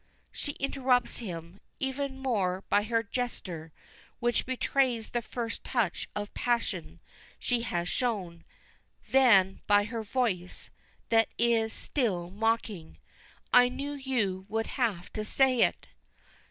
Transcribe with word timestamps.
she 0.31 0.53
interrupts 0.53 1.17
him, 1.19 1.59
even 1.79 2.17
more 2.19 2.63
by 2.69 2.81
her 2.81 3.03
gesture 3.03 3.71
which 4.19 4.47
betrays 4.47 5.11
the 5.11 5.21
first 5.21 5.63
touch 5.63 6.09
of 6.15 6.33
passion 6.33 6.99
she 7.37 7.61
has 7.61 7.87
shown 7.87 8.43
than 9.11 9.61
by 9.67 9.83
her 9.83 10.01
voice, 10.01 10.71
that 11.09 11.27
is 11.37 11.71
still 11.71 12.31
mocking. 12.31 12.97
"I 13.53 13.69
knew 13.69 13.91
you 13.91 14.47
would 14.49 14.65
have 14.65 15.13
to 15.13 15.23
say 15.23 15.61
it!" 15.61 15.85